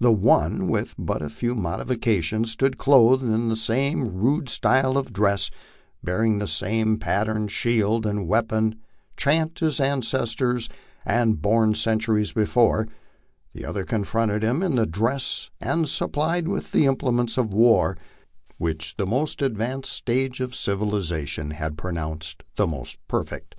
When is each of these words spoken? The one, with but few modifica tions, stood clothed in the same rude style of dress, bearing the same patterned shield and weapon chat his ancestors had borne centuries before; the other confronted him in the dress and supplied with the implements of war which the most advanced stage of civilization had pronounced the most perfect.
The 0.00 0.10
one, 0.10 0.66
with 0.66 0.92
but 0.98 1.22
few 1.30 1.54
modifica 1.54 2.20
tions, 2.20 2.50
stood 2.50 2.78
clothed 2.78 3.22
in 3.22 3.48
the 3.48 3.54
same 3.54 4.08
rude 4.12 4.48
style 4.48 4.96
of 4.98 5.12
dress, 5.12 5.52
bearing 6.02 6.40
the 6.40 6.48
same 6.48 6.98
patterned 6.98 7.52
shield 7.52 8.04
and 8.04 8.26
weapon 8.26 8.80
chat 9.16 9.60
his 9.60 9.78
ancestors 9.78 10.68
had 11.06 11.40
borne 11.40 11.74
centuries 11.74 12.32
before; 12.32 12.88
the 13.52 13.64
other 13.64 13.84
confronted 13.84 14.42
him 14.42 14.64
in 14.64 14.74
the 14.74 14.84
dress 14.84 15.52
and 15.60 15.88
supplied 15.88 16.48
with 16.48 16.72
the 16.72 16.86
implements 16.86 17.38
of 17.38 17.52
war 17.54 17.96
which 18.58 18.96
the 18.96 19.06
most 19.06 19.42
advanced 19.42 19.92
stage 19.92 20.40
of 20.40 20.56
civilization 20.56 21.52
had 21.52 21.78
pronounced 21.78 22.42
the 22.56 22.66
most 22.66 22.98
perfect. 23.06 23.54